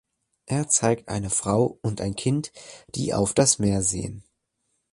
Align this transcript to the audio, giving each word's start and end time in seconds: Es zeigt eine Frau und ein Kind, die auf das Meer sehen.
Es 0.47 0.69
zeigt 0.69 1.09
eine 1.09 1.29
Frau 1.29 1.77
und 1.83 2.01
ein 2.01 2.15
Kind, 2.15 2.51
die 2.95 3.13
auf 3.13 3.35
das 3.35 3.59
Meer 3.59 3.83
sehen. 3.83 4.23